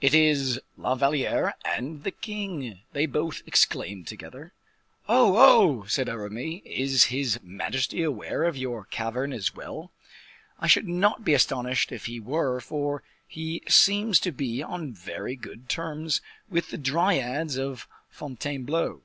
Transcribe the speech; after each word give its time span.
"It 0.00 0.14
is 0.14 0.60
La 0.76 0.94
Valliere 0.94 1.54
and 1.64 2.04
the 2.04 2.12
king," 2.12 2.82
they 2.92 3.04
both 3.04 3.42
exclaimed 3.46 4.06
together. 4.06 4.52
"Oh, 5.08 5.34
oh!" 5.36 5.86
said 5.86 6.08
Aramis, 6.08 6.60
"is 6.64 7.06
his 7.06 7.40
majesty 7.42 8.00
aware 8.04 8.44
of 8.44 8.56
your 8.56 8.84
cavern 8.84 9.32
as 9.32 9.56
well? 9.56 9.90
I 10.60 10.68
should 10.68 10.86
not 10.86 11.24
be 11.24 11.34
astonished 11.34 11.90
if 11.90 12.06
he 12.06 12.20
were, 12.20 12.60
for 12.60 13.02
he 13.26 13.64
seems 13.66 14.20
to 14.20 14.30
be 14.30 14.62
on 14.62 14.92
very 14.92 15.34
good 15.34 15.68
terms 15.68 16.20
with 16.48 16.70
the 16.70 16.78
dryads 16.78 17.56
of 17.58 17.88
Fontainebleau." 18.08 19.02